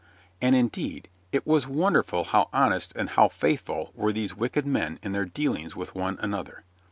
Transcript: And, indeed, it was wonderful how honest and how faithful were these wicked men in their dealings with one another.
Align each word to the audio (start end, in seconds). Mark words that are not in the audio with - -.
And, 0.41 0.55
indeed, 0.55 1.09
it 1.31 1.45
was 1.45 1.67
wonderful 1.67 2.23
how 2.23 2.49
honest 2.51 2.91
and 2.95 3.07
how 3.09 3.27
faithful 3.27 3.91
were 3.93 4.11
these 4.11 4.35
wicked 4.35 4.65
men 4.65 4.97
in 5.03 5.11
their 5.11 5.25
dealings 5.25 5.75
with 5.75 5.93
one 5.93 6.17
another. 6.23 6.63